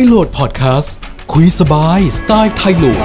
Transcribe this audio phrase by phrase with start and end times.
[0.00, 0.96] ยโหลดพอดแคสต์
[1.32, 3.02] คุยสบายสไตล์ไทยโหลด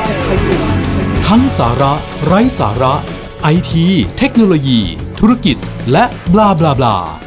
[1.27, 1.93] ทั้งสาระ
[2.25, 2.93] ไร้สาระ
[3.41, 3.87] ไอที
[4.17, 4.79] เทคโนโลยี
[5.19, 5.57] ธุรกิจ
[5.91, 7.22] และบลาบลาบลา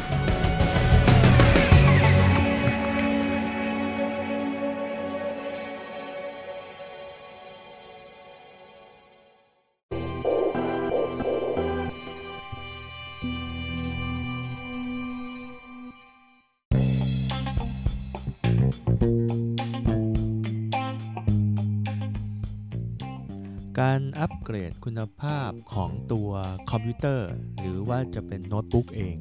[24.49, 26.31] เกรดคุณภาพของตัว
[26.71, 27.29] คอมพิวเตอร์
[27.59, 29.17] หรือว่าจะเป็นโน้ตบุ๊กเอง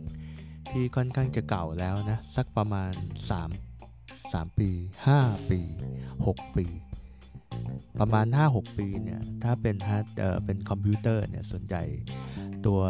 [0.70, 2.92] ที่ค่อนข้างจะเก่าแล้วนะ สักประมาณ
[3.72, 4.70] 3 3 ปี
[5.10, 5.60] 5 ปี
[6.08, 6.66] 6 ปี
[8.00, 11.82] ประมาณ 5-6 ปีเนี่ย ถ้าเป็นฮาร์ดเอ่อเป็นคอมพิวเตอร์เนี่ย ส่วนใหญ่
[12.66, 12.80] ตัว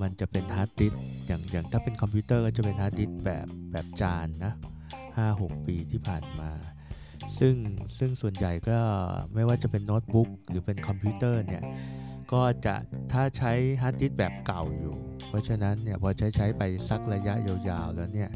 [0.00, 0.92] มันจะเป็นฮาร์ดดิสก์
[1.26, 4.52] อย่างอย่างถ้าเป็นคอมพิวเตอร์ก็จะเป็นฮาร์ดดิสก์แบบแบบจานนะ
[5.08, 6.50] 5-6 ปีที่ผ่านมา
[7.38, 7.54] ซึ่ง
[7.98, 8.78] ซึ่งส่วนใหญ่ก็
[9.34, 11.62] ไม่ว่าจะเป็นโน้ตบุ๊กหรือเป็นคอมพิวเตอร์เนี่ย
[12.32, 12.74] ก็จะ
[13.12, 14.94] ถ้าใช้ฮาร์ดดิสก์แบบเก่าอยู่
[15.28, 18.30] เพราะฉะนั้นเนี่ยพอใช้ใช้ไปสักระยะยาวๆแล้วเนี่ย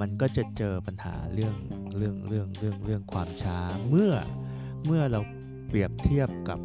[0.00, 1.54] มันก็จะเจอปัญหาเรื่อง
[1.96, 4.12] เรื่องเรื่องเรื่องเรื่องความช้าเมื่อ
[4.86, 5.20] เมื่อเรา
[5.68, 6.58] เปรียบเทียบกับ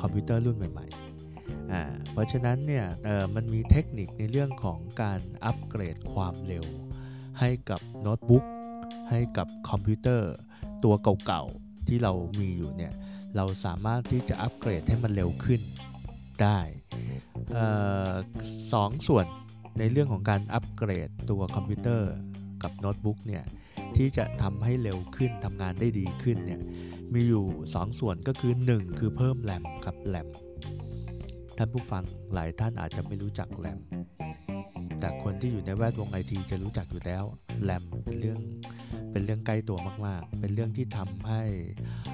[0.00, 2.84] คอมพิวเตอร์รุ่นใหม่ๆอ่าเพราะฉะนั้นเนี่ย
[3.34, 6.64] มันมีเทคนิคในเรื่องของการอัปเกรดความเร็ว
[7.40, 8.44] ให้กับโน้ตบุ๊ก
[9.08, 10.32] ให้กับคอมพิวเตอร์
[10.84, 10.94] ตัว
[11.26, 12.92] เก่าๆ ที่เรามีอยู่เนี่ย
[13.36, 15.60] เราสามารถที่จะอัปเกรดให้มันเร็วขึ้น
[16.42, 16.58] ได้
[18.72, 19.26] สองส่วน
[19.78, 22.12] ในเรื่องของการอัปเกรดตัวคอมพิวเตอร์
[22.62, 23.44] กับโน้ตบุ๊กเนี่ย
[23.96, 26.60] ที่จะทำให้เร็วขึ้นทำงานได้ดีขึ้นเนี่ย
[27.14, 30.28] มีอยู่ 2 ส่วนก็คือ 1 คือเพิ่มแรมครับแรม
[31.56, 33.78] ท่านผู้ฟังหลายท่านอาจจะไม่รู้จักแรม
[35.00, 37.24] แต่คนที่อยู่ในแวดวงไอทีจะรู้จักอยู่แล้ว
[37.62, 38.40] แรมเป็นเรื่อง
[39.12, 41.42] เป็นเรื่องใกล้ตัวมากๆ เป็นเรื่องที่ทำให้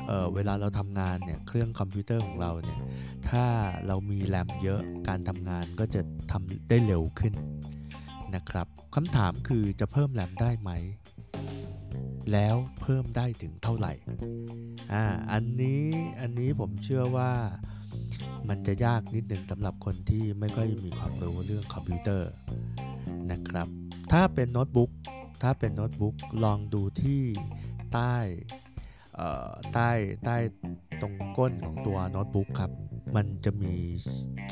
[0.07, 2.81] เเวลาเราทำงานเนี่ยเครื่องคอมพิวเตอร์ของเราเนี่ย
[3.29, 3.45] ถ้า
[3.87, 6.01] เรามีแรมเยอะการทำงานก็จะ
[6.33, 7.35] ทำได้เร็วขึ้น
[8.35, 10.71] นะครับคำถามคือจะเพิ่มแรมได้ไหม
[12.33, 13.93] แล้วเพิ่มได้ถึงเท่าไหร่
[14.93, 15.85] อ่าอันนี้
[16.21, 17.33] อันนี้ผมเชื่อว่า
[18.49, 22.31] มันจะยากนิดหนึ่งสำหรับคนที่ไม่ค่อยมีความรู้เรื่องคอมพิวเตอร์
[23.33, 23.69] นะครับ
[24.13, 24.91] ถ้าเป็นโน้ตบุ๊ก
[25.43, 26.15] ถ้าเป็นโน้ตบุ๊ก
[26.45, 27.23] ลองดูที่
[27.93, 28.17] ใต้
[29.75, 29.91] ใต้
[30.25, 30.37] ใต้
[31.01, 32.73] ตรงก้นของตัวโน้ตบุ๊กครับ
[33.17, 33.75] มันจะมี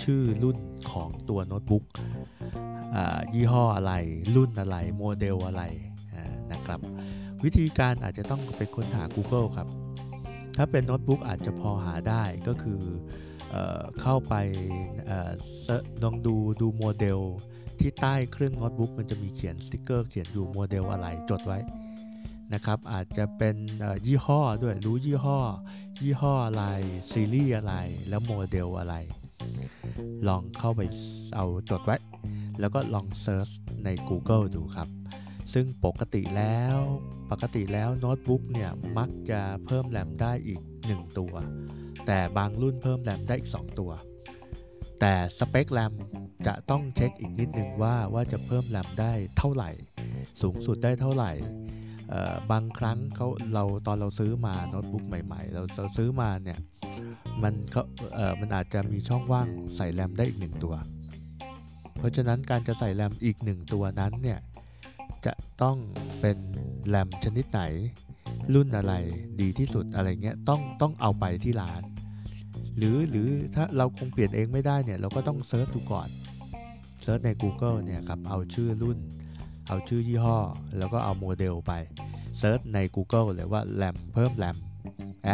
[0.03, 0.59] ชื่อรุ่น
[0.93, 1.85] ของตัวโน้ตบุ๊ก
[3.35, 3.93] ยี่ห้ออะไร
[4.37, 5.63] รุ่นอะไรโมเดลอะไร
[6.53, 6.81] นะครับ
[7.45, 9.69] วิธีการอาจจะต้องไปค้นหา Google ครับ
[10.57, 12.81] ถ้าเป็นโน้ตบุ๊กอาจจะพอหาได้ก็คือ
[13.51, 13.57] เอ
[14.01, 14.35] เข้าไป
[16.03, 17.21] ลองดูดูโมเดล
[17.83, 21.59] ที่ใต้เครื่องโน้ตบุ๊กมันจะมีเขียนสติกเกอร์เขียนอยู่โมเดลอะไรจดไว้
[22.55, 23.57] นะครับอาจจะเป็น
[24.07, 25.41] ยี่ห้อด้วยรู้ยี่ห้อ
[26.03, 26.65] ยี่ห้ออะไร
[27.13, 27.75] ซีรีส์อะไร
[28.09, 28.95] แล้วโมเดลอะไร
[30.29, 30.81] ลองเข้าไป
[31.35, 31.97] เอาจดไว้
[32.61, 33.49] แล้วก็ลอง search
[33.85, 34.89] ใน Google ดูครับ
[35.53, 36.79] ซึ่งปกติแล้ว
[37.31, 40.61] ปกติแล้วโน้ตบุ๊กเนี่ยมักจะเพิ่มแรมได้อีก
[40.91, 41.35] 1 ตัว
[42.07, 43.91] แต่บางรุ่นเพิ่มแรมได้อีก 2 ตัว
[45.05, 45.93] แต่สเปคแรม
[46.47, 49.71] จะต้องเช็คอีกนิดนึงว่าว่าจะเพิ่มแรมได้เท่าไหร่
[50.43, 51.33] สูงสุดได้เท่าไหร่
[52.51, 56.59] บางครั้งเขาเราตอนเราซื้อมาโน้ตบุ๊กใหม่ ๆ เราเราซื้อมาเนี่ย
[57.43, 57.83] มันเขา
[58.15, 60.75] เออมันอาจจะมีช่องว่างใส่แรมได้อีกหนึ่งตัว
[61.99, 64.39] เพราะฉะนั้นการจะใส่แรมอีกหนึ่งตัวนั้นเนี่ย
[65.27, 65.33] จะ
[65.63, 65.77] ต้อง
[66.21, 66.39] เป็น
[66.89, 67.61] แรมชนิดไหน
[68.55, 68.95] รุ่นอะไร
[69.41, 71.83] ดีที่สุดอะไรเงี้ยต้องต้องเอาไปที่ร้าน
[72.79, 76.09] หรือหรือถ้าเราคงเปลี่ยนเองไม่ได้เนี่ยเราก็ต้อง search ดูก่อน
[77.03, 78.99] search ใน Google เนี่ยครับเอาชื่อรุ่น
[79.69, 80.39] เอาชื่อยี่ห้อ
[80.79, 81.73] แล้วก็เอาโมเดลไป
[82.39, 84.57] search ใน Google เลยว่าแรมเพิ่มแรม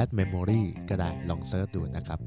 [0.01, 2.19] add memory ก็ได้ลอง search ดูนะครับ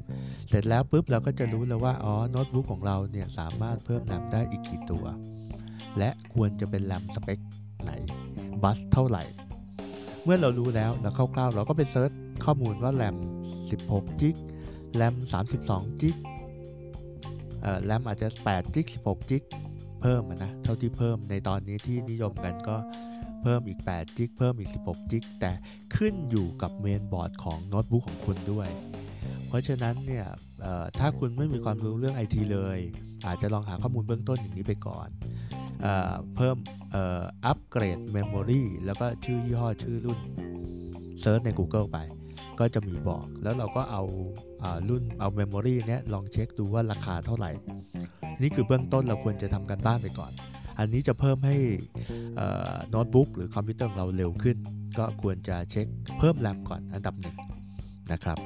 [0.48, 5.04] เสร็จแล้วปุ๊บเราก็จะรู้แล้วว่า อ๋อโน้ตบุ๊กของเราเนี่ยสามารถเพิ่มแรมได้อีกกี่ตัว
[5.98, 7.38] และควรจะเป็นแรมสเปค
[7.82, 7.90] ไหน
[8.62, 9.22] bus เท่าไหร่
[10.24, 12.10] เมื่อเรารู้แล้วแล้วคร่าวๆเราก็ไปเซิร์ช
[12.44, 13.16] ข้อมูลว่าแรม
[13.68, 14.36] 16จิก
[14.94, 15.14] แรม
[15.58, 16.16] 32จิก
[17.62, 19.42] เอ่อแรมอาจจะ8จิก16จิก
[20.00, 22.76] เพิ่มนะ เท่าที่เพิ่มในตอนนี้ที่นิยมกันก็
[23.42, 25.52] เพิ่มอีก8จิกเพิ่มอีก 16จิกแต่
[25.96, 28.68] ขึ้นอยู่กับเมนบอร์ดของโน้ตบุ๊กของคุณด้วย
[29.48, 30.26] เพราะฉะนั้นเนี่ย
[30.98, 32.78] ถ้าคุณไม่มีความรู้เรื่องไอทีเลย
[33.26, 35.08] อาจจะลองหาข้อมูลเบื้องต้นอย่างนี้ไปก่อน
[35.82, 35.86] เอ
[36.36, 36.56] เพิ่ม
[36.94, 40.18] อัปเกรด memory แล้วก็ชื่อยี่ห้อชื่อรุ่น
[41.20, 41.98] search ใน Google ไป
[42.60, 44.02] ก็จะมีบอก แล้วเราก็เอา
[44.88, 47.50] รุ่นเอา memory เนี้ยลองเช็คดูว่าราคาเท่าไหร่
[48.42, 50.32] นี่คือเบื้องต้นเราควรจะทำการบ้านไปก่อน
[50.78, 51.56] อันนี้จะเพิ่มให้
[52.90, 54.56] โน้ตบุ๊กหรือคอมพิวเตอร์ของเราเร็วขึ้น
[54.98, 55.86] ก็ควรจะเช็ค
[56.18, 57.36] เพิ่มแรมก่อนอันดับหนึ่ง
[58.12, 58.38] นะครับ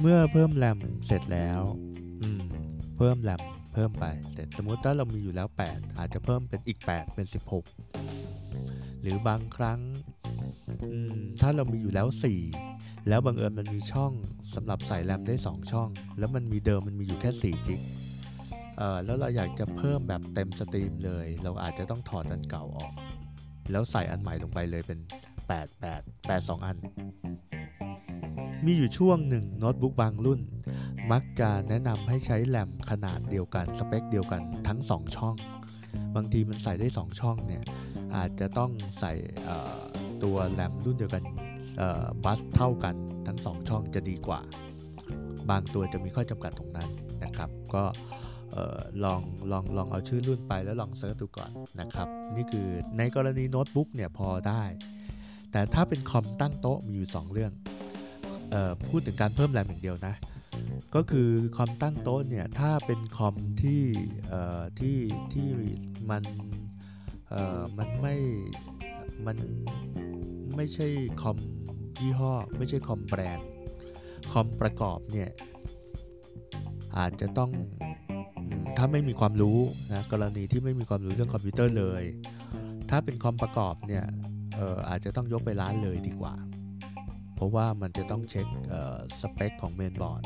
[0.00, 1.60] เมื่อเพิ่มแรมเสร็จแล้ว
[2.96, 3.40] เพิ่มแรม
[3.74, 7.26] เพิ่มไปเสร็จสมมติถ้าเรามีอยู่แล้ว 8 อาจจะเพิ่มเป็นอีก 8 เป็น
[8.14, 9.78] 16 หรือบางครั้ง
[11.40, 12.08] ถ้าเรามีอยู่แล้ว
[12.54, 14.12] 4 แล้วบังเอิญมันมีช่อง
[14.54, 15.88] สำหรับใส่แรมได้ 2 ช่อง
[16.18, 17.80] แล้วมันมีเดิมมันมีอยู่แค่ 4 จิก
[19.04, 22.92] แล้วเราอยากจะเพิ่มแบบเต็มสตรีมเลย เราอาจจะต้องถอดอันเก่าออก
[23.70, 24.98] แล้วใส่อันใหม่ลงไปเลยเป็น
[25.46, 26.76] 8 8 8 2 อัน
[28.64, 30.40] มีอยู่ช่วงหนึ่งโน้ตบุ๊กบางรุ่น
[31.12, 35.36] มักจะแนะนำให้ใช้แรมขนาดเดียวกัน สเปคเดียวกันทั้ง 2 ช่อง
[36.16, 37.64] บางทีมันใส่ได้ 2 ช่องเนี่ย
[38.16, 38.70] อาจจะต้อง
[39.00, 39.12] ใส่
[40.24, 41.22] ตัวแรมรุ่นเดียวกัน
[42.24, 42.94] bus เท่ากัน
[43.26, 44.40] ทั้ง 2 ช่องจะดีกว่า
[45.50, 46.88] บางตัวจะมีข้อจำกัดตรงนั้น
[47.24, 47.84] นะครับ ก็
[49.04, 49.20] ลอง
[49.50, 52.68] ลองลองเอาชื่อรุ่นไปแล้วลอง search ดูก่อนนะครับ นี่คือ
[52.98, 54.62] ในกรณีโน้ตบุ๊กเนี่ยพอได้
[55.52, 57.52] แต่ถ้าเป็นคอมตั้งโต๊ะมีอยู่ 2 เรื่อง
[58.54, 60.14] ออพูดถึงการเพิ่มแรมอย่างเดียวนะ
[60.94, 63.82] ก็คือคอมตั้งโต๊ะเนี่ยถ้าเป็นคอมที่
[64.80, 64.98] ที่
[65.32, 65.48] ที่
[66.10, 66.22] มัน
[67.78, 68.16] มันไม่
[69.26, 69.36] มัน
[70.56, 70.86] ไม่ใช่
[71.22, 71.36] คอม
[72.00, 73.48] ยี่ห้อ ไม่ใช่คอมแบรนด์
[74.32, 75.30] คอมประกอบเนี่ย
[76.98, 77.50] อาจจะต้อง
[78.76, 79.58] ถ้าไม่มีความรู้
[79.92, 82.02] นะกรณีที่ไม่มีความรู้เรื่องคอมพิวเตอร์เลย
[82.90, 84.04] ถ้าเป็นคอมประกอบเนี่ย
[84.58, 86.34] อออาจจะต้องยกไปร้านเลยดีกว่า
[87.34, 88.46] เพราะว่ามันจะต้องเช็ค
[89.20, 90.22] สเปคของเมนบอร์ด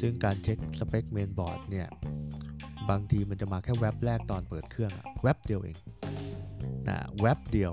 [0.00, 1.88] ซึ่งการเช็คสเปคเมนบอร์ดเนี่ย
[2.90, 4.92] บางทีมันจะมาแค่แว็บแรกตอนเปิดเครื่อง
[5.22, 5.76] แว็บเดียวเอง
[6.88, 7.72] นะแว็บเดียว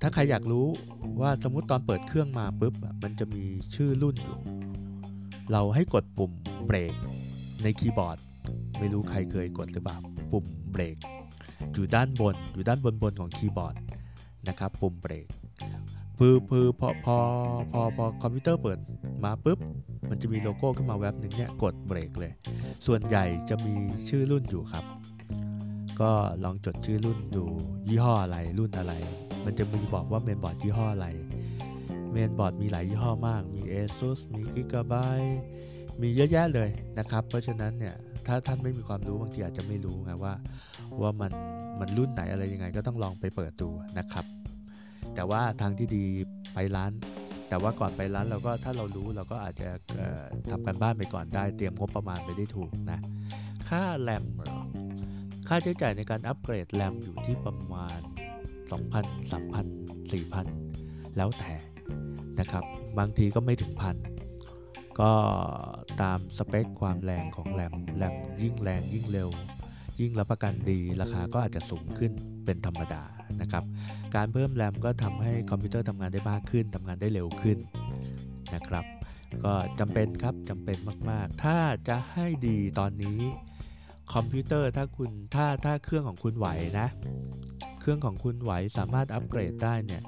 [0.00, 0.66] ถ้าใครอยากรู้
[1.20, 3.44] ว่าสมมติตอนเปิดเครื่องมาปุ๊บมันจะมี
[3.74, 4.38] ชื่อรุ่นอยู่
[5.52, 6.32] เราให้กดปุ่ม
[6.66, 6.94] เบรก
[7.62, 8.18] ในคีย์บอร์ด
[8.78, 9.96] ไม่รู้ใครเคยกดหรือเปล่า
[10.32, 10.96] ปุ่มเบรก
[11.74, 13.74] อยู่ด้านบน อยู่ด้านบนบนของคีย์บอร์ด
[14.48, 15.26] นะครับ ปุ่มเบรก
[16.18, 17.16] พือพือพอพอ
[17.72, 18.78] พอพอคอมพิวเตอร์เปิด
[19.24, 19.58] มาปุ๊บ
[20.08, 22.32] มันจะมีโลโก้ขึ้นมาแว็บหนึ่งเนี่ยกดเบรกเลย
[22.86, 23.74] ส่วนใหญ่จะมี
[24.08, 24.84] ชื่อรุ่นอยู่ครับ
[26.00, 26.10] ก็
[26.44, 27.44] ลองจดชื่อรุ่นดู
[27.88, 28.94] ยี่ห้ออะไรรุ่นอะไร
[29.50, 31.08] มันจะมีบอกว่าเมนบอร์ดยี่ห้ออะไร
[32.12, 35.32] เมนบอร์ดมีหลายยี่ห้อมาก มี ASUS มี Gigabyte
[36.00, 37.94] มีเยอะแยะเลยนะครับ เพราะฉะนั้นเนี่ย
[38.26, 40.34] ถ้าท่านไม่มีความรู้บางทีอาจจะไม่รู้ไงว่า
[41.00, 41.32] ว่ามัน
[41.80, 43.68] มันรุ่นไหนอะไรยังไงก็ต้องลองไปเปิดดู
[43.98, 44.24] นะครับ
[45.14, 46.04] แต่ว่าทางที่ดี
[46.54, 46.92] ไปร้าน
[47.48, 49.68] แต่ว่าก่อนไปร้านเราก็ถ้าเรารู้เราก็อาจจะ
[50.50, 53.00] ทำกันบ้านไปก่อนได้ เตรียมงบประมาณไปได้ถูกนะ
[53.68, 54.24] ค่าแรม
[55.48, 58.00] ค่าใช้จ่ายในการอัปเกรดแรมอยู่ที่ประมาณ
[58.70, 61.52] 2,000 3,000 4,000 แล้วแต่
[62.40, 62.64] นะครับ
[62.98, 63.96] บางทีก็ไม่ถึงพัน
[65.00, 65.12] ก็
[66.02, 69.30] ตามสเปคความแรงของแรมแรมยิ่งแรงยิ่งเร็ว
[70.00, 72.12] ยิ่งรับประกันดีราคาก็อาจจะสูงขึ้น
[72.44, 73.02] เป็นธรรมดา
[73.40, 73.64] นะครับ
[74.14, 77.58] การเพิ่มแรมก็ทำให้คอมพิวเตอร์ทำงานได้มากขึ้นทำงานได้เร็วขึ้น
[78.54, 78.84] นะครับ
[79.44, 80.76] ก็จำเป็นครับจำเป็น
[81.10, 83.20] มาก ๆ ถ้าจะให้ดีตอนนี้
[84.14, 86.48] คอมพิวเตอร์ถ้าคุณถ้าถ้าเครื่องของคุณไหว
[86.80, 86.88] นะ
[87.80, 90.02] เครื่องของคุณไหวสามารถอัปเกรดได้เนี่ย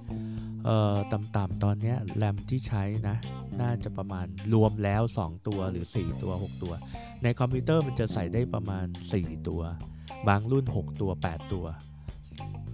[0.64, 3.16] เอ่อต่ำๆตอนนี้แรมที่ใช้นะ
[3.60, 6.72] น่าจะประมาณรวมแล้ว 2 ตัวหรือ 4 ตัว 6 ตัว
[7.22, 8.86] ในคอมพิวเตอร์มันจะใส่ได้ประมาณ
[9.16, 9.62] 4 ตัว
[10.28, 11.66] บางรุ่น 6 ตัว 8 ตัว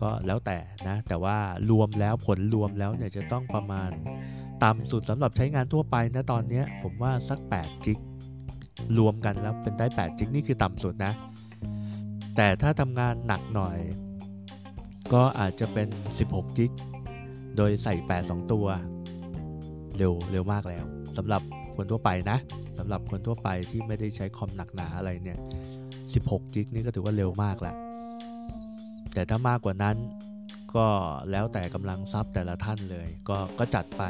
[0.01, 0.59] ก็แล้วแต่
[0.89, 1.39] นะ แต่ว่า
[1.71, 3.91] รวมแล้วผลรวมแล้วเนี่ยจะต้องประมาณ
[4.65, 7.99] ต่ำสุดสำหรับใช้งานทั่วไปนะตอนนี้ผมว่าสัก8จิก
[8.99, 11.13] รวมกันแล้วเป็นได้8จิกนี่คือต่ำสุดนะ
[12.37, 13.79] แต่ถ้าทำงานหนักหน่อย
[15.13, 16.73] ก็อาจจะเป็น 16กิก
[17.57, 18.67] โดยใส่ 8 2 ตัว
[19.97, 20.85] เร็วเร็วมากแล้ว
[21.17, 21.43] สำหรับ
[21.77, 22.39] คนทั่วไปนะ
[22.79, 25.39] สำหรับคนทั่วไปที่ไม่ได้ใช้คอมหนักหนาอะไรเนี่ย
[25.93, 27.77] 16กิกนี่ก็ถือว่าเร็วมากแล้ว
[29.15, 29.97] แต่ถ้ามากกว่านั้น
[30.77, 30.87] ก็
[31.31, 34.05] แล้วแต่กำลังทรัพย์แต่ละท่านเลยก็ก็จัดไป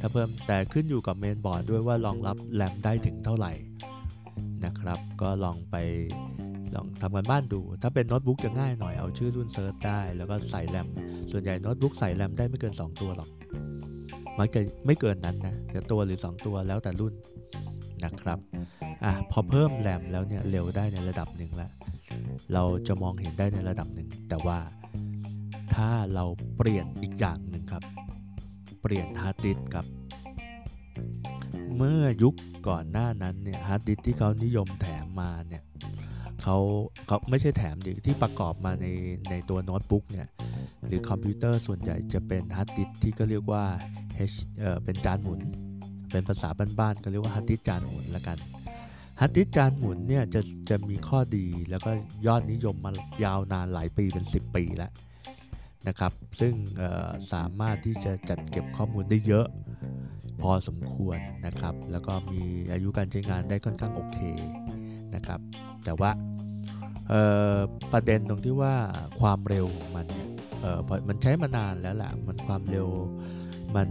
[0.00, 3.52] ถ้าเพิ่มแต่ขึ้นอยู่กับเมนบอร์ดด้วยว่ารองรับแรมได้ถึงเท่าไหร่
[4.64, 5.76] นะครับ ก็ลองไป
[6.74, 10.86] ลองทำกันบ้านดู ถ้าเป็นโน้ตบุ๊กจะง่ายหน่อยเอาชื่อรุ่น search ได้ แล้วก็ใส่แรม
[11.32, 13.28] ส่วนใหญ่โน้ตบุ๊กใส่แรมได้ไม่เกิน 2 ตัวหรอก
[14.38, 17.14] มักจะไม่เกินนั้นนะจะตัวหรือ 2 ตัวแล้วแต่รุ่น
[18.04, 18.38] นะครับ
[19.04, 21.70] อะพอเพิ่มแรมแล้วเนี่ยเร็วได้ในระดับหนึ่งแล้ว
[22.54, 24.58] เราจะมองเห็นได้ในระดับหนึ่ง แต่ว่า
[25.74, 26.24] ถ้าเรา
[26.56, 27.82] เปลี่ยนอีกอย่างหนึ่งครับ
[28.82, 29.86] เปลี่ยนฮาร์ดดิสก์ครับ
[31.78, 32.34] เมื่อยุค
[32.68, 35.62] ก่อนหน้านั้นเนี่ยฮาร์ดดิสก์ที่เขานิยมแถมมาเนี่ย
[36.42, 36.56] เขา
[37.06, 38.86] เขาไม่ใช่แถมดิที่ประกอบมาใน
[39.30, 40.28] ในตัวโน้ตบุ๊กเนี่ย
[40.86, 43.64] หรือคอมพิวเตอร์ส่วนใหญ่จะเป็นฮาร์ดดิสก์ที่ก็เรียกว่า
[44.32, 45.40] H เอ่อเป็นจานหมุน
[46.10, 48.38] เป็นภาษาบ้านๆก็เรียกว่าฮาร์ดดิสก์จานหมุนละกัน
[49.20, 51.90] ฮาร์ดดิสก์จานหมุนเนี่ยจะจะมีข้อดีแล้วก็
[52.26, 52.92] ยอดนิยมมา
[53.24, 54.92] ยาวนานหลายปีเป็น 10 ปีแล้ว
[55.88, 56.54] นะครับ ซึ่ง
[57.32, 59.46] สามารถที่จะจัดเก็บข้อมูลได้เยอะ
[60.42, 62.42] พอสมควรนะครับ แล้วก็มี
[62.72, 64.18] อายุการใช้งานได้ค่อนข้างโอเค
[65.14, 65.40] นะครับ
[65.84, 66.10] แต่ว่า
[67.92, 68.74] ประเด็นตรงที่ว่า
[69.20, 70.28] ความเร็วของมันเนี่ย
[71.08, 72.88] มันใช้มานานแล้วแหละมันความเร็ว
[73.76, 73.88] มัน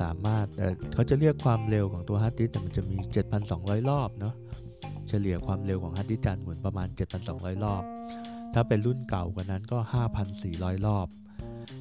[0.00, 2.96] สามารถเเขาจะเรียกความเร็วของตัวฮาร์ดดิสแต่มันจะมี
[3.42, 4.34] 7,200 รอบเนาะ
[5.08, 6.88] เฉลี่ยความเร็วของฮาร์ดดิสจานหมุนประมาณ
[7.26, 7.82] 7,200 รอบ
[8.54, 9.78] ถ้าเป็นรุ่นเก่ากว่านั้นก็
[10.32, 11.06] 5,400 รอบ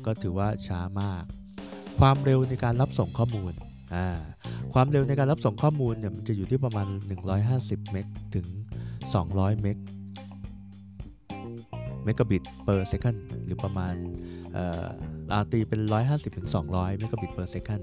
[0.05, 1.23] ก็ถือว่าช้ามาก
[1.99, 3.53] ความเร็วในการรับส่งข้อมูล
[4.73, 6.87] ความเร็วในการรับส่งข้อมูลเนี่ยมันจะอยู่ที่ประมาณ
[7.39, 8.45] 150 เมกถึง
[9.03, 9.77] 200 เมก
[12.03, 13.15] megabit per second
[13.45, 13.95] หรือประมาณ
[15.33, 17.81] อะตีเป็น 150ถึง200 megabit per second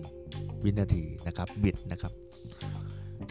[0.64, 2.12] วินาทีนะครับ บิตนะครับ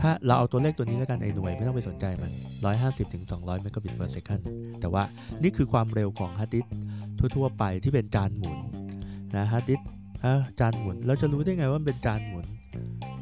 [0.01, 2.31] ถ้าเราเอาตัวเลขตัวนี้แล้วกันไอ้หน่วยไม่ต้องไปสนใจมัน
[2.71, 4.39] 150ถึง200 megabit per second
[4.79, 5.03] แต่ว่า
[5.43, 6.65] นี่คือความเร็วของฮาร์ดดิส
[7.35, 8.57] ทั่วๆ ไปที่เป็นจานหมุน
[9.35, 9.79] นะฮาร์ดดิส
[10.59, 12.45] จานหมุน เราจะรู้ได้ไงว่าเป็นจานหมุน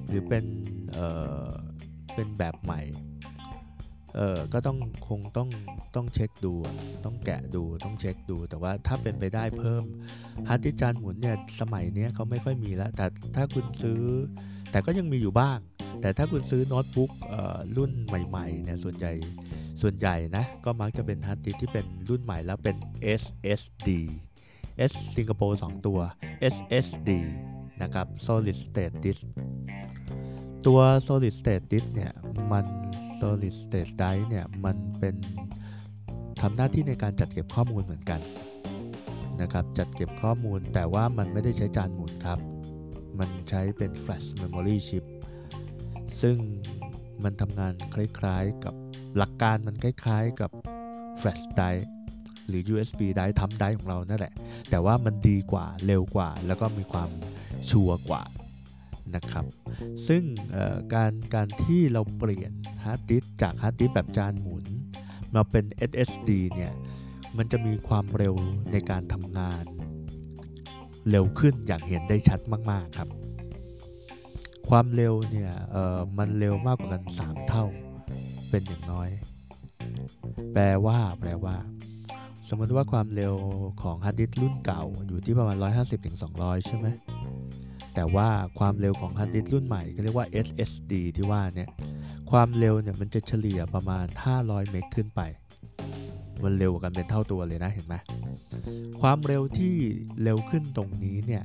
[0.09, 0.45] หรือเป็น
[0.91, 1.07] เอ่
[1.45, 1.49] อ
[2.15, 2.81] เป็นแบบใหม่
[4.15, 5.49] เออก็ต้องคงต้อง
[5.95, 6.53] ต้องเช็คดู
[7.05, 9.83] ต้องแกะดูต้องเช็คดู แต่ว่าถ้าเป็นไปได้เพิ่ม
[10.47, 14.01] ฮาร์ดดิสจานหมุนเนี่ยสมัยนี้เขาไม่ค่อยมีแล้ว แต่ถ้าคุณซื้อ
[14.71, 15.57] แต่ก็ยังมีอยู่บ้าง
[16.01, 17.11] แต่ถ้าคุณซื้อโน้ตบุ๊ก
[17.77, 19.13] รุ่นใหม่ๆเนี่ยส่วนใหญ่
[19.81, 22.75] ส่วนใหญ่นะ ก็มักจะเป็นฮาร์ดดิสที่เป็นรุ่นใหม่แล้วเป็น
[23.21, 23.89] SSD
[24.91, 25.99] S สิงคโปร์2ตัว
[26.53, 27.09] SSD
[27.81, 29.23] นะครับ Solid State Disk
[30.65, 32.11] ตัว Solid State Disk เนี่ย
[32.51, 32.65] มัน
[33.19, 35.15] solid state drive เนี่ยมันเป็น
[36.41, 38.19] ทำหน้าที่ในการจัดเก็บข้อมูลเหมือนกัน
[39.41, 42.39] นะครับจัดเก็บข้อมูลแต่ว่ามันไม่ได้ใช้จานหมุนครับ
[43.19, 45.03] มันใช้เป็น flash memory chip
[46.21, 46.37] ซึ่ง
[47.23, 48.73] มันทำงานคล้ายๆกับ
[49.17, 50.51] หลักการมันคล้ายๆกับ
[51.21, 51.85] flash drive
[52.47, 54.33] หรือ USB drive ทำไดร์ของเรานั่นแหละ
[54.69, 57.09] แต่ว่ามันดีกว่าเร็วกว่า แล้วก็มีความ
[57.69, 58.23] ชัวร์กว่า
[59.15, 59.45] นะครับ
[60.07, 60.23] ซึ่ง
[60.93, 62.51] การการที่เราเปลี่ยน
[62.83, 64.65] ฮาร์ดดิสจากฮาร์ดดิสแบบจานหมุน
[65.35, 66.73] มาเป็น SSD เนี่ย
[67.37, 68.35] มันจะมีความเร็ว
[68.71, 69.63] ในการทำงาน
[71.09, 72.39] เร็วขึ้นอย่างเห็นได้ชัด
[72.71, 73.09] มาก ๆ ครับ
[74.69, 75.51] ความเร็วเนี่ย
[76.17, 77.65] มันเร็วมากกว่ากัน 3 เท่า
[78.49, 79.09] เป็นอย่างน้อย
[80.53, 81.55] แปลว่า แปลว่า
[82.49, 83.33] สมมติว่าความเร็ว
[83.81, 85.57] ของฮาร์ดดิสรุ่นเก่าอยู่ที่ประมาณ
[86.11, 86.87] 150-200 ใช่ไหม
[87.99, 88.29] แต่ว่า
[88.59, 91.69] ความเร็วของฮาร์ดดิสรุ่นใหม่ก็เรียกว่า SSD ที่ว่าเนี่ย
[92.31, 94.05] ความเร็วเนี่ยมันจะเฉลี่ยประมาณ
[94.37, 95.21] 500 เมกขึ้นไป
[96.43, 97.95] มันเร็วกันเป็นเท่าตัวเลยนะเห็นไหม
[99.01, 99.75] ความเร็วที่
[100.23, 101.43] เร็วขึ้นตรงนี้เนี่ย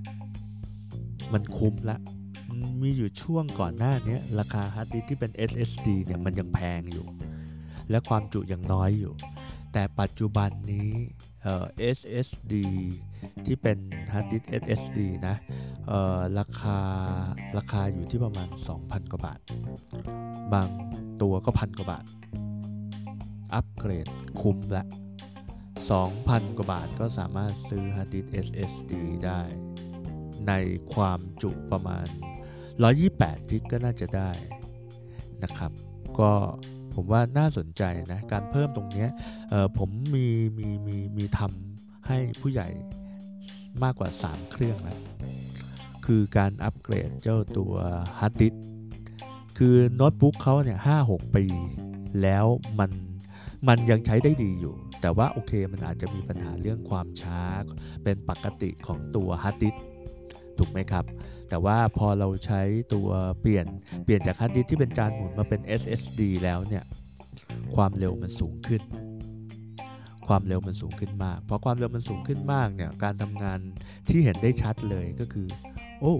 [1.32, 1.98] มันคุ้มละ
[2.82, 7.06] มีอยู่ช่วงก่อนหน้านี้ราคาฮาร์ดดิสที่เป็น SSD เนี่ยมันยังแพงอยู่
[7.90, 9.12] และความจุยังน้อยอยู่
[9.72, 10.90] แต่ปัจจุบันนี้
[11.96, 12.54] SSD
[13.46, 13.78] ที่เป็น
[14.12, 15.36] ฮาร์ดดิส SSD นะ
[16.38, 16.78] ราคา
[17.58, 18.48] ราคาอยู่ที่ประมาณ
[18.80, 19.40] 2,000 กว่าบาท
[20.52, 20.68] บาง
[21.22, 22.04] ตัวก็พันกว่าบาท
[23.54, 24.08] อัปเกรด
[24.40, 24.84] คุ้มละ
[25.90, 28.26] 2,000 กว่าบาทก็สามารถซื้อฮาร์ดดิส
[28.68, 28.92] SSD
[29.26, 29.40] ได้
[30.48, 30.52] ใน
[30.94, 32.06] ความจุประมาณ
[32.78, 34.30] 128จิกก็น่าจะได้
[35.42, 35.72] นะครับ
[36.20, 36.32] ก็
[36.94, 37.82] ผมว่าน่าสนใจ
[38.12, 39.06] นะการเพิ่มตรงนี้
[39.78, 40.26] ผมมี
[40.58, 42.68] มีมีมีทำให้ผู้ใหญ่
[43.82, 45.00] มากกว่า 3 เครื่องแล้ว
[46.06, 47.74] คือการอัปเกรดเจ้าตัว
[48.18, 48.54] ฮาร์ดดิส
[49.58, 51.44] คือโน้ตบุ๊กเขาเนี่ยห้าหกปี
[52.22, 52.46] แล้ว
[52.78, 52.90] มัน
[53.68, 57.42] มันยังใช้ได้ดีอยู่ แต่ว่าโอเคมันอาจจะมีปัญหาเรื่องความช้า
[58.04, 59.74] เป็นปกติของตัวฮาร์ดดิส
[60.58, 61.04] ถูกไหมครับ
[61.48, 62.62] แต่ว่าพอเราใช้
[62.94, 63.08] ตัว
[63.40, 63.66] เปลี่ยน
[64.04, 66.84] เปลี่ยนจากฮาร์ดดิสที่เป็นจานหมุนมาเป็น SSD แล้วเนี่ย
[67.76, 68.82] ความเร็วมันสูงขึ้น
[70.26, 73.58] ความเร็วมันสูงขึ้นมากพอความเร็วมันสูงขึ้นมากเนี่ยการทำงาน
[74.08, 75.48] ที่เห็นได้ชัดเลยก็คือ
[76.00, 76.14] โอ้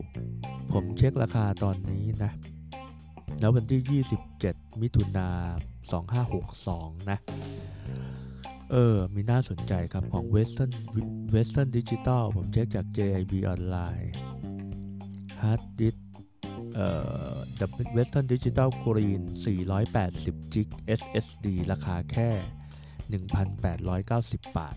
[0.73, 2.33] ผมเช็คราคาตอนนี้นะ
[3.41, 4.03] แล้ววันที่
[4.43, 5.29] 27 มิถุนา
[6.15, 7.19] 2562 นะ
[8.73, 10.73] เออ มีน่าสนใจครับของ Western
[11.35, 14.13] Western Digital ผมเช็คจาก JIB ออนไลน์
[15.43, 15.99] Hard Disk
[16.75, 16.89] เอ่
[17.35, 17.37] อ
[17.97, 19.23] Western Digital Green
[19.85, 20.55] 480 g
[21.01, 22.31] SSD ราคาแค่
[23.69, 24.77] 1,890 บาท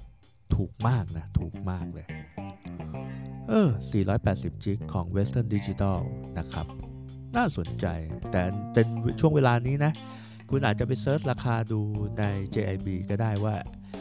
[0.56, 2.08] ถูกมากนะ ถูกมากเลย
[3.50, 3.70] เออ
[4.18, 5.98] 480จิกของ Western Digital
[6.40, 6.68] นะครับ
[7.36, 7.86] น่าสนใจ
[8.32, 8.42] แต่
[8.74, 8.88] เป็น
[9.20, 9.92] ช่วงเวลานี้นะ
[10.50, 11.82] คุณอาจจะไปเซิร์ชราคาดู
[12.20, 12.24] ใน
[12.56, 13.56] JIB ก็ได้ว่า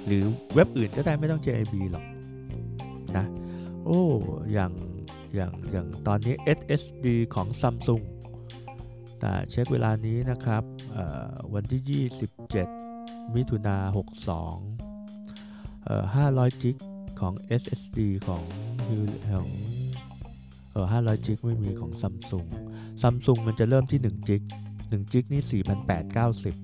[0.06, 2.04] หรือเว็บอื่นก็ได้ไม่ต้อง JIB หรอก
[3.16, 3.26] นะ
[3.84, 4.02] โอ้
[4.52, 4.72] อย่าง
[5.36, 8.02] อย่างอย่างตอนนี้ SSD ของ Samsung
[9.20, 10.62] แต่เช็คเวลานี้นะครับ
[11.54, 11.82] วันที่
[12.88, 13.88] 27 มิถุนา62
[16.14, 16.76] 500 จิก
[17.20, 18.42] ของ SSD ของ
[18.86, 19.48] ฮิวของ
[20.72, 22.46] เออ500 จิกไม่มีของซัมซุง
[23.02, 24.42] ซัมซุงมันจะเริ่มที่ 1 จิก
[24.76, 25.62] 1จิกนี่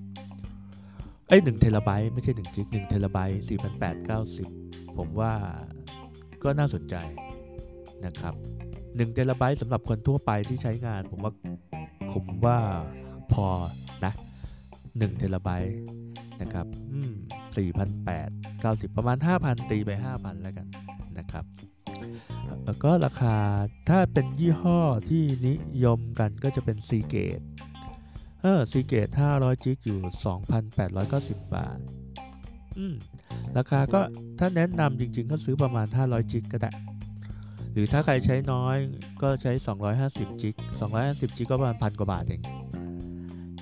[0.03, 3.41] 4,890 เอ้ย1เทราไบต์ไม่ใช่ 1 จิก1เทราไบต์
[4.19, 5.33] 4,890 ผมว่า
[6.43, 6.95] ก็น่าสนใจ
[8.07, 8.35] นะครับ
[8.95, 11.33] 1เทราไบต์สำหรับคนทั่วไปที่ใช้งาน ผมว่า
[12.13, 12.59] ผมว่า
[13.33, 13.47] พอ
[14.05, 14.13] นะ
[14.67, 15.77] 1เทราไบต์
[16.41, 17.13] นะครับอืม
[18.89, 20.67] 4,890 ประมาณ 5,000 ตีไป 5,000 แล้วกัน
[21.19, 21.45] นะครับ
[22.65, 23.37] แล้วก็ราคา
[23.89, 27.45] ถ้าเป็นยี่ห้อที่นิยมกันก็จะเป็น Seagate
[28.43, 30.01] เออ Seagate 500จิกอยู่
[30.77, 31.79] 2,890 บาท
[32.79, 32.95] อืม
[33.57, 34.01] ราคาก็
[34.39, 36.71] ถ้าแนะนำจริงๆ ก็ซื้อประมาณ 500จิกก็ได้
[37.73, 38.77] หรือถ้าใครใช้น้อย
[39.23, 39.53] ก็ใช้
[39.97, 40.55] 250จิก
[40.97, 42.43] 250จิกก็ประมาณพันกว่าบาทเอง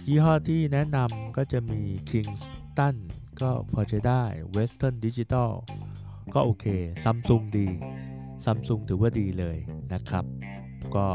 [0.09, 2.95] ยี่ห้อที่แนะนำก็จะมี Kingston
[3.41, 4.23] ก็พอใช้ได้
[4.57, 5.51] Western Digital
[6.35, 6.65] ก็โอเค
[7.05, 7.69] Samsung ดี
[8.45, 9.57] Samsung ถือว่าดีเลย
[9.93, 10.25] นะครับ
[10.97, 11.07] ก็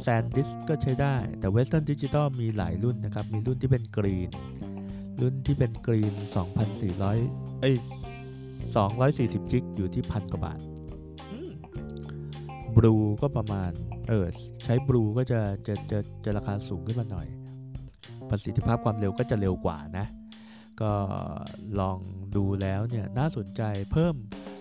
[0.00, 4.30] แซนดิสก็ใช้ได้ แต่ Western Digital มีหลายรุ่นนะครับ มีรุ่นที่เป็นกรีน
[5.20, 6.14] รุ่นที่เป็นกรีน
[6.86, 7.76] 2,400 เอ้ย
[8.82, 10.60] 240 จิก อยู่ที่พันกว่าบาท
[12.76, 13.70] บลูก็ประมาณ
[14.08, 14.26] เออ
[14.64, 17.26] ใช้บลูก็จะจะจะจะราคาสูงขึ้นมาหน่อย
[18.30, 20.06] ประสิทธิภาพความเร็วก็จะเร็วกว่านะ
[20.80, 20.92] ก็
[21.80, 21.98] ลอง
[22.36, 23.62] ดูแล้วเนี่ยน่าสนใจ
[23.92, 24.14] เพิ่ม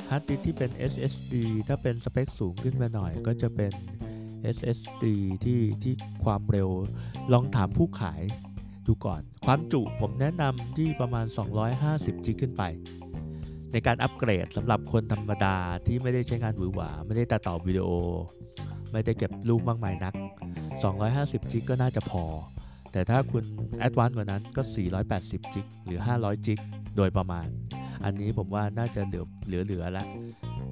[0.10, 1.36] ฮาร์ดดิสที่เป็น SSD
[1.68, 3.74] ถ้าเป็นสเปคสูงขึ้นมาหน่อย ก็จะเป็น
[4.56, 5.06] SSD
[5.44, 6.70] ที่ที่ความเร็ว
[7.34, 8.22] ลองถามผู้ขาย
[8.86, 11.26] ดูก่อน ความจุผมแนะนำที่ประมาณ
[11.76, 12.64] 250 G ขึ้นไป
[13.72, 17.90] ในการอัปเกรดสำหรับคนธรรมดาที่ไม่ได้ใช้งานหวือหวา ไม่ได้ตัดต่อวิดีโอ
[18.92, 20.14] ไม่ได้เก็บรูปมากมายนัก
[20.84, 22.24] 250 G ก็น่าจะพอ
[22.92, 23.44] แต่ถ้าคุณ
[23.78, 24.62] advance กว่านั้นก็
[25.08, 26.48] 480 G หรือ 500 G
[26.98, 27.48] โดยประมาณ
[28.04, 29.26] อันนี้ผมว่าน่าจะเหลือ
[29.66, 30.08] เหลือๆแล้ว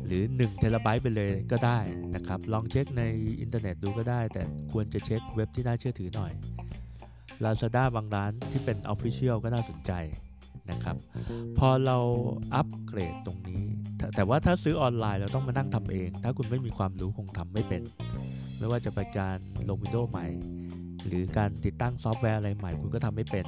[0.06, 1.80] หรือ 1 เทราไบต์ไปเลยก็ได้
[2.16, 3.04] นะครับ ลองเช็คใน
[3.42, 6.32] อินเทอร์เน็ตดูก็ได้ แต่ควรจะเช็คเว็บที่น่าเชื่อถือหน่อย
[7.44, 9.92] Lazada บางร้านที่เป็น Official ก็น่าสนใจ
[10.72, 10.96] นะครับ
[11.58, 11.98] พอเรา
[12.56, 13.64] อัปเกรดตรงนี้
[14.16, 17.82] แต่ว่าถ้าซื้อออนไลน์เราต้องมานั่งทำเอง ถ้าคุณไม่มีความรู้คงทำไม่เป็น
[18.58, 19.38] ไม่ว่าจะเป็นการ
[19.70, 20.28] ลงวิดีโอใหม่
[21.08, 23.46] หรือการติดตั้งซอฟต์แวร์อะไรใหม่คุณก็ทำไม่เป็น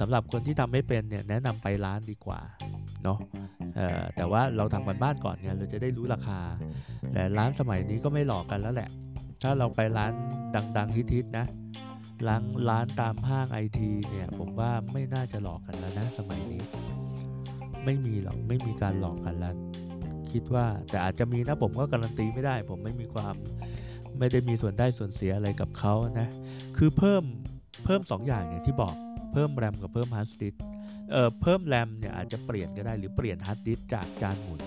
[0.00, 2.40] สำหรับคนที่ทำไม่เป็นเนี่ยแนะนำไปร้านดีกว่า
[3.04, 3.18] เนาะ
[4.16, 6.40] แต่ว่าเราทำกันบ้านก่อนไงเราจะได้รู้ราคา
[7.12, 8.90] แต่ร้านสมัยนี้ก็ไม่หลอกกันแล้วแหละ
[9.42, 10.12] ถ้าเราไปร้าน
[10.76, 11.46] ดังๆฮิตๆนะ
[12.26, 16.62] ร้านร้านตามห้างไอทีเนี่ย ผมว่าไม่น่าจะหลอกกันแล้วนะสมัยนี้
[17.84, 19.54] ไม่มีหรอกไม่มีการหลอกกันแล้ว
[20.32, 23.34] คิดว่าแต่อาจจะมีนะผมก็การันตีไม่ได้ ผมไม่มีความ
[24.18, 26.28] ไม่ได้มีส่วนได้ส่วนเสียอะไรกับเขานะ
[26.76, 27.22] คือเพิ่ม
[27.84, 28.94] เพิ่ม 2ออย่างอย่างที่บอก
[29.32, 30.54] เพิ่มแรมกับเพิ่มฮาร์ดดิส
[31.12, 34.60] เอ่อเพิ่มแรมเนี่ยอาจจะเปลี่ยนก็ได้หรือเปลี่ยนฮาร์ดดิสจากจานหมุน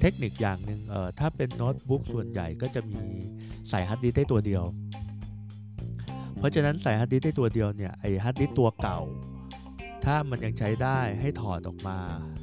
[0.00, 3.02] เทคนิคอย่างหนึ่งเอ่อถ้าเป็นโน้ตบุ๊กส่วนใหญ่ก็จะมี
[3.70, 4.64] ใส่ฮาร์ดดิสได้ตัวเดียว
[6.40, 9.00] เพราะฉะนั้นใส่ฮาร์ดดิสได้ตัวเดียวเนี่ยไอฮาร์ดดิสตัวเก่า
[10.04, 11.98] ถ้ามันยังใช้ได้ให้ถอดออกมา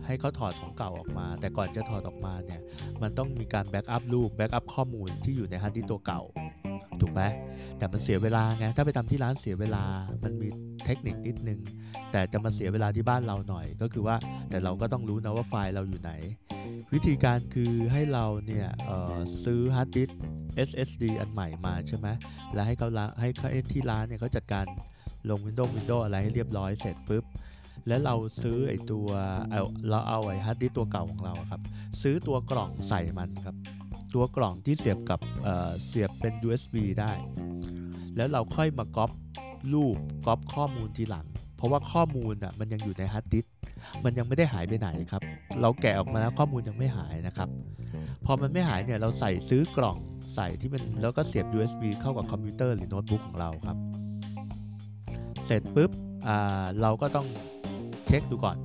[0.05, 2.61] ให้เขาถอดของเก่าออกมา แต่ก่อนจะถอดออกมาเนี่ย
[3.01, 6.21] มันต้องมีการ backup รูป backup ข้อมูลที่อยู่ในฮาร์ดดิสตัวเก่า
[7.01, 7.21] ถูกไหม
[7.77, 9.83] แต่มันเสียเวลาไงถ้าไปทำที่ร้านเสียเวลา
[10.23, 10.47] มันมี
[10.85, 11.59] เทคนิคนิดนึง
[12.11, 14.15] แต่จะมาเสียเวลาที่บ้านเราหน่อย ก็คือว่า
[14.49, 16.11] แต่เราก็ต้องรู้นะว่าไฟล์เราอยู่ไหน
[16.93, 18.67] วิธีการคือให้เราเนี่ย
[19.43, 20.09] ซื้อฮาร์ดดิส
[20.69, 22.07] SSD อันใหม่มาใช่ไหม
[22.53, 22.89] แล้วให้เขา
[23.21, 24.65] ให้เขาที่ร้านเนี่ยเขาจัดการ
[25.29, 27.23] ลง Windows Windows อะไรให้เรียบร้อยเสร็จปุ๊บ
[27.87, 29.07] แล้วเราซื้อไอตัว
[29.51, 31.61] เอาเราเอาไอฮาร์ดดิสตัวเก่าของเราครับ
[32.01, 33.55] ซื้อตัวกล่องใส่มันครับ
[34.17, 35.47] ตัวกล่องที่เสียบกับ
[35.85, 37.11] เสียบเป็น USB ได้
[38.15, 39.11] แล้วเราค่อยมาก๊อป
[39.73, 41.25] รูปก๊อปข้อมูลทีหลัง
[41.57, 43.45] เพราะว่าข้อมูลอะมันยังอยู่ในฮาร์ดดิส
[44.03, 45.21] มันยังไม่ได้หายไปไหนครับ
[45.61, 47.49] เราแกะออกมาแล้วข้อมูลยังไม่หายนะครับ
[48.25, 49.97] พอมันไม่หายเนี่ยเราใส่ซื้อกล่อง
[50.35, 53.77] ใส่ที่มันแล้วก็เสียบ USB เข้ากับคอมพิวเตอร์หรือโน้ตบุ๊กของเราครับ
[55.45, 55.91] เสร็จปุ๊บ
[56.81, 57.27] เราก็ต้อง
[58.07, 58.57] เช็คดูก่อน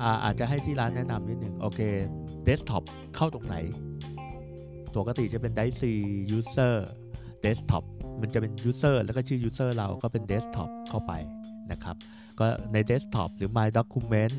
[0.00, 1.80] อาอาจจะให้ที่ร้านแนะนำนิดหนึ่งโอเค
[2.44, 2.84] เดสก์ท็อป
[3.16, 3.56] เข้าตรงไหน
[4.98, 5.92] ปกติจะเป็น drive C
[6.38, 6.74] user
[7.44, 7.84] desktop
[8.20, 11.12] มันจะเป็น user แล้วก็ชื่อ user เราก็เป็น desktop เข้าไป
[11.72, 11.96] นะครับ
[12.38, 14.34] ก็ใน desktop หรือ my document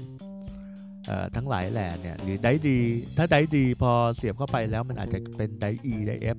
[1.35, 2.79] ทั้งหลายแหล่เนี่ยหรือไดดี
[3.17, 6.37] ถ้าไดดีพอเสียบเข้าไปแล้วมันอาจจะเป็นได E ได F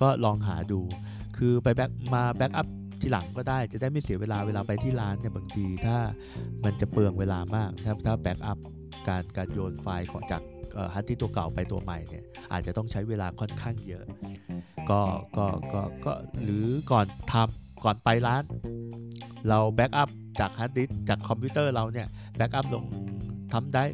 [0.00, 0.80] ก็ลองหาดู
[1.36, 2.66] คือไป back มา backup
[3.00, 5.96] ทีหลังก็ได้จะได้ไม่เสียเวลาเวลาไปที่ร้านเนี่ยบางทีถ้า
[6.64, 8.58] มันจะเปลืองเวลามากถ้าถ้า backup
[9.08, 10.42] การการโยนไฟล์ของจาก
[10.94, 14.04] ฮาร์ดดิสตัวเก่าไปตัวใหม่เนี่ยอาจจะต้องใช้เวลาค่อนข้างเยอะ
[14.90, 15.00] ก็
[15.36, 18.44] ก็ก็ก็หรือก่อนทำก่อนไปร้าน
[19.48, 20.10] เรา backup
[20.40, 22.84] จากฮาร์ดดิสจากคอมพิวเตอร์เราเนี่ย backup ลง
[23.52, 23.84] ทำได้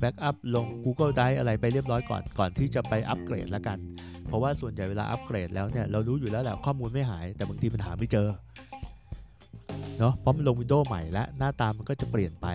[0.00, 3.78] backup ลง Google Drive อะไรไปเรียบร้อยก่อนก่อนที่จะไปอัปเกรดแล้วกัน
[4.26, 8.28] เพราะว่าส่วนใหญ่เวลาอัปเกรดแล้วเนี่ยเรารู้อยู่แล้วแหละข้อมูลไม่หาย แต่บางทีมันหาไม่เจอ
[9.98, 12.46] เนาะเพราะมันลง Windows ใหม่แล้วหน้าตามันก็จะเปลี่ยนไป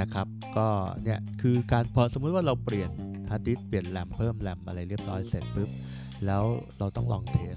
[0.00, 0.26] นะครับ
[0.56, 0.66] ก็
[1.04, 2.90] เนี่ยคือการพอสมมุติว่าเราเปลี่ยน
[3.30, 5.70] ฮาร์ดดิสเปลี่ยนแรมเพิ่มแรมอะไรเรียบร้อยเสร็จปุ๊บ
[6.26, 6.44] แล้ว
[6.78, 7.54] เราต้องลอง test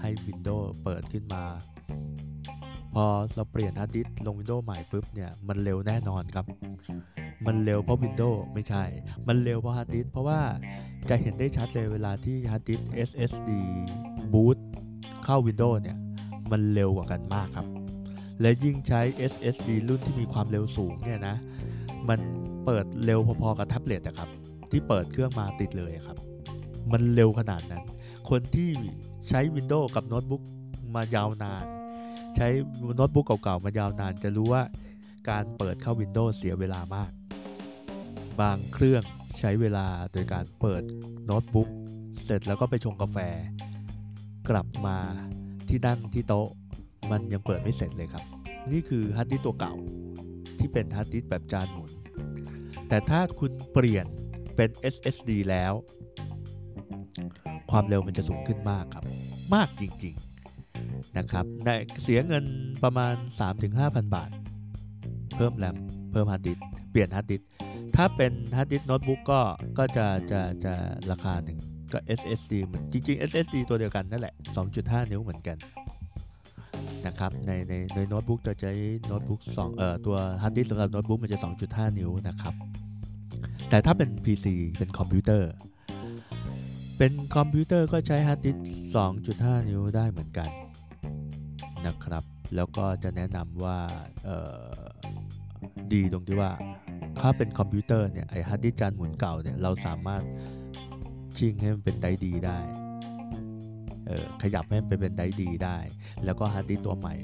[0.00, 1.44] ให้ Windows เปิดขึ้นมา
[2.94, 3.04] พอ
[3.36, 6.46] เราเปลี่ยนฮาร์ดดิสลง Windows ใหม่ปุ๊บเนี่ยมันเร็วแน่นอนครับ
[7.46, 8.84] มันเร็วเพราะ Windows ไม่ใช่
[9.28, 10.40] มันเร็วเพราะฮาร์ดดิสเพราะว่า
[11.10, 13.50] จะเห็นได้ชัดเลยเวลาที่ฮาร์ดดิส SSD
[14.32, 14.58] boot
[15.24, 15.96] เข้า Windows เนี่ย
[16.50, 17.66] มันเร็วกว่ากันมากครับ
[18.40, 19.00] และยิ่งใช้
[19.32, 21.36] SSD รุ่นที่มีความเร็วสูงเนี่ยนะ
[22.08, 22.20] มัน
[22.64, 24.28] เปิดเร็วพอๆกับแท็บเล็ตนะครับ
[24.70, 26.18] ที่เปิดเครื่องมาติดเลยครับ
[26.92, 27.84] มันเร็วขนาดนั้น
[28.30, 28.70] คนที่
[29.28, 30.42] ใช้ Windows กับโน้ตบุ๊ก
[30.94, 31.64] มายาวนาน
[32.36, 32.48] ใช้
[32.96, 34.62] โน้ตบุ๊กเก่าๆมายาวนาน จะรู้ว่า
[35.30, 37.10] การเปิดเข้า Windows เสียเวลามาก
[38.40, 39.02] บางเครื่อง
[39.38, 40.82] ใช้เวลาโดยการเปิด
[41.24, 41.68] โน้ตบุ๊ก
[42.24, 43.18] เสร็จแล้วก็ไปชงกาแฟ
[44.50, 44.96] กลับมา
[45.68, 46.48] ที่นั่งที่โต๊ะ
[47.10, 48.24] มันยังเปิดไม่เสร็จเลยครับ
[48.70, 49.74] นี่คือฮาร์ดดิสตัวเก่า
[50.58, 51.90] ที่เป็นฮาร์ดดิสแบบจานหมุน
[52.88, 54.06] แต่ถ้าคุณเปลี่ยน
[54.56, 55.72] เป็น SSD แล้ว
[57.70, 59.04] ความเร็วมันจะสูงขึ้นมากครับ
[59.54, 61.44] มากจริงๆนะครับ
[62.02, 62.44] เสียเงิน
[62.84, 63.14] ประมาณ
[63.64, 64.30] 3-5,000 บาท
[65.36, 65.76] เพิ่มแรม
[66.12, 66.58] เพิ่มฮาร์ดดิส
[66.90, 67.40] เปลี่ยนฮาร์ดดิส
[67.96, 69.40] ถ้าเป็นฮาร์ดดิสโน้ตบุ๊กก็
[69.78, 70.74] ก็จะจะจะ
[71.10, 71.58] ราคาหนึ่ง
[71.92, 74.34] ก็ SSD เหมือนจริงๆ SSD ตัวเดียวกันนั่นแหละ
[74.72, 75.56] 2.5 นิ้วเหมือนกัน
[77.06, 78.72] นะครับในในในโน้ตบุ๊กจะใช้
[79.06, 82.54] โน้ตบุ๊ก2เอ่อตัวฮาร์ดดิสสำหรับโน้ตบุ๊กมันจะ 2.5 นิ้วนะครับ
[83.70, 84.46] แต่ถ้าเป็น PC
[84.78, 85.50] เป็นคอมพิวเตอร์
[86.98, 88.64] เป็นคอมพิวเตอร์ก็ใช้ฮาร์ดดิสก์
[89.16, 90.50] 2.5 นิ้วได้เหมือนกัน
[91.86, 92.24] นะครับ
[92.56, 93.78] แล้วก็จะแนะนำว่า
[95.92, 96.50] ดีตรงที่ว่า
[97.20, 100.22] ถ้าเป็นคอมพิวเตอร์เนี่ยไอฮาร์ดดิสจานหมุนเก่าเนี่ยเราสามารถ
[101.38, 102.58] ชิงให้มันเป็นไดดีได้
[104.10, 105.78] ออขยับให้มันไปเป็นไดดีได้
[106.24, 107.14] แล้วก็ฮาร์ดดิสตัวใหม่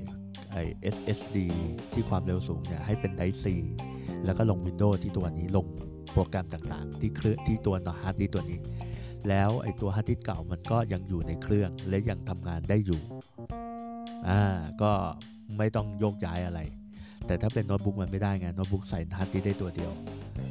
[0.52, 0.56] ไอ
[0.96, 1.38] SSD
[1.92, 3.54] ที่ความเร็วสูงเนี่ยให้เป็นไดซี
[4.24, 5.66] แล้วก็ลง Windows ที่ตัวนี้ลง
[6.12, 8.58] โปรแกรมต่างๆ ที่เครื่องที่ตัวฮาร์ดดิสตัวนี้
[9.28, 13.00] แล้วไอตัวฮาร์ดดิสเก่ามันก็ยังอยู่ในเครื่องและยังทำงานได้อยู่
[14.28, 14.42] อ่า
[14.82, 14.92] ก็
[15.58, 16.60] ไม่ต้องโยกย้ายอะไร
[17.26, 19.92] แต่ถ้าเป็นโน้ตบุ๊กมันไม่ได้ไงโน้ตบุ๊กใส่ฮาร์ดดิสได้ตัวเดียว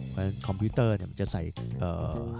[0.10, 1.44] เพราะฉะนั้นคอมพิวเตอร์เนี่ยมันจะใส่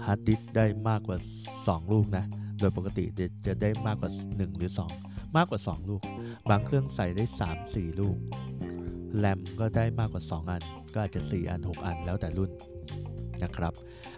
[0.04, 1.16] ฮาร์ดดิสได้มากกว่า
[1.54, 2.24] 2 ลูกนะ
[2.64, 3.04] โดยปกติ
[3.46, 4.70] จะได้มากกว่า 1 หรือ
[5.02, 6.02] 2 มากกว่า 2 ลูก
[6.50, 8.16] บางเครื่องใส่ได้ 3 4 ลูก
[9.18, 10.62] แรมก็ได้มากกว่า 2 อัน
[10.94, 12.50] ก็อาจจะ 4 อัน 6 อันแล้วแต่รุ่น
[13.42, 13.72] นะครับ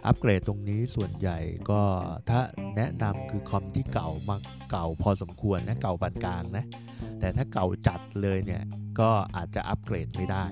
[0.05, 1.37] อัปเกรดตรงนี้ส่วนใหญ่
[1.69, 1.81] ก็
[2.29, 2.39] ถ้า
[2.75, 6.65] แนะนำคือคอมที่เก่ามากเก่าพอสมควรนะ เก่าปานกลางนะ
[7.19, 8.63] แต่ถ้าเก่าจัดเลยเนี่ย
[8.99, 10.45] ก็อาจจะอัปเกรดไม่ได้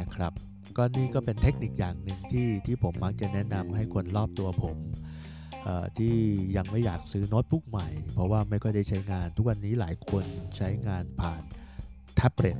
[0.00, 0.32] นะครับ
[0.76, 4.76] ก็นี่ก็เป็นเทคนิคอย่างหนึ่งที่ที่ผมมักจะแนะนำให้คนรอบตัวผม
[5.98, 6.14] ที่
[6.56, 10.24] ยังไม่อยากซื้อโน้ตบุ๊กใหม่ เพราะว่าไม่ค่อยได้ใช้งาน ทุกวันนี้หลายคน
[10.56, 11.42] ใช้งานผ่าน
[12.16, 12.56] แท็บเล็ต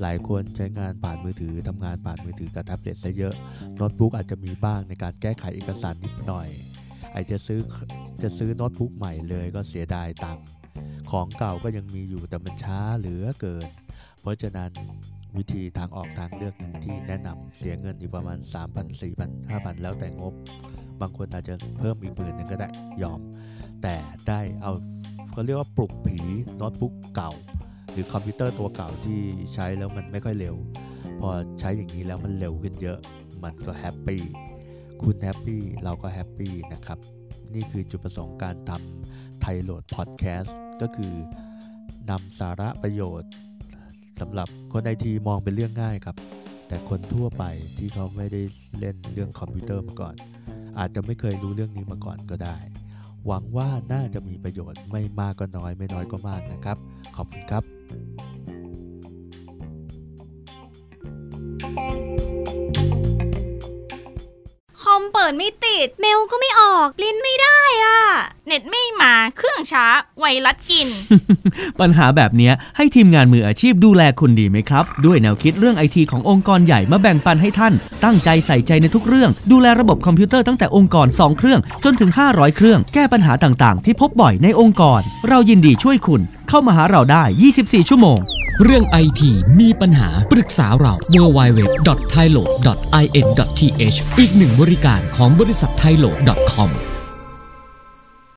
[0.00, 3.34] หลายคนใช้งานผ่านมือถือทำงานผ่านมือถือกับแท็บเล็ตซะเยอะ
[3.76, 6.48] โน้ตบุ๊กอาจจะมีบ้างในการแก้ไขเอกสารนิดหน่อย
[7.14, 7.60] อาจจะซื้อ
[8.22, 10.46] จะซื้อโน้ตบุ๊กใหม่เลยก็เสียดายตังค์
[11.10, 13.68] ของเก่าก็ยังมีอยู่แต่มันช้าเหลือเกิน
[14.20, 14.70] เพราะฉะนั้น
[15.36, 18.38] วิธีทางออกทางเลือกหนึ่งที่แนะนำเสียเงินอีกประมาณ
[18.70, 20.34] 3,000 4,000 5,000 แล้วแต่งบ
[21.00, 22.68] บางคนอาจจะเพิ่มอีกหมื่นหนึ่งก็ได้
[23.02, 23.20] ยอม
[23.82, 23.94] แต่
[24.28, 24.72] ได้เอา
[25.32, 26.18] เขาเรียกว่าปลุกผี
[26.56, 27.32] โน้ตบุ๊กเก่า
[27.92, 29.18] หรือคอมพิวเตอร์ตัวเก่าที่
[29.54, 30.56] ใช้แล้วมันไม่ค่อยเร็ว
[31.20, 31.28] พอ
[31.60, 32.98] ใช้อย่างนี้แล้วมันเร็วขึ้นเยอะ
[33.44, 34.22] มันก็ happy
[35.02, 36.98] คุณ happy เราก็ happy นะครับ
[37.54, 41.12] นี่คือจุดประสงค์การทำไทยโหลดพอดแคสต์ก็คือ
[42.10, 43.30] นำสาระประโยชน์
[44.20, 46.16] สำหรับคนไอทีมองเป็นเรื่องง่ายครับ
[46.68, 47.44] แต่คนทั่วไป
[47.78, 48.42] ที่เขาไม่ได้
[48.78, 50.14] เล่นเรื่องคอมพิวเตอร์มาก่อน
[50.78, 52.56] อาจจะไม่เคยรู้เรื่องนี้มาก่อนก็ได้
[53.26, 56.76] หวังว่าน่าจะมีประโยชน์ไม่มากก็น้อยไม่น้อยก็มากนะครับ
[57.16, 57.64] ขอบคุณครับ
[65.14, 68.00] เปิดไม่ติด เมลก็ไม่ออกปริ้นไม่ได้อะ
[68.46, 69.86] เน็ตไม่มาเครื่องช้า
[70.18, 70.88] ไวรัสกิน
[71.80, 87.24] ปัญหาแบบเนี้ยให้ทีมงานมืออาชีพดูแลคุณดีไหมครับ ด้วยแนวคิดเรื่องไอทีขององค์กรใหญ่มาแบ่งปันให้ท่าน ตั้งใจใส่ใจในทุกเรื่อง ดูแลระบบคอมพิวเตอร์ตั้งแต่องค์กร 2 เครื่อง จนถึง 500 เครื่อง แก้ปัญหาต่างๆ ที่พบบ่อยในองค์กร เรายินดีช่วยคุณเข้ามาหาเราได้
[87.56, 88.18] 24 ชั่วโมง
[88.62, 91.62] เรื่องไอทีมีปัญหาปรึกษาเรา w w w
[92.12, 92.42] t h a i l o
[93.02, 93.28] i n
[93.58, 93.60] t
[93.92, 96.10] h อีกหนึ่งบริการของบริษัท t h a i l o
[96.52, 96.95] c o m